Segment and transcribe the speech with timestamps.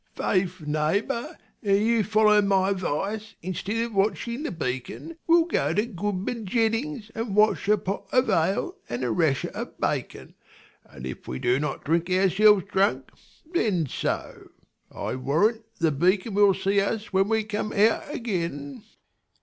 [0.15, 5.85] Faith, neighbour, and you'll follow my 'vice, instead of watching the beacon, we'll go to
[5.85, 10.33] goodman Jennings, and watch a pot of ale and a rasher of bacon:
[10.85, 13.09] and if we do 98 KING LEIR AND [Acr V not drink ourselves drunk,
[13.53, 14.49] then so;
[14.91, 18.81] I warrant, the beacon will see us when we come out again.